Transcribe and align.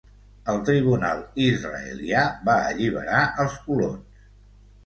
El 0.51 0.55
tribunal 0.69 1.19
israelià 1.49 2.25
va 2.49 2.57
alliberar 2.71 3.23
els 3.45 3.63
colons. 3.69 4.21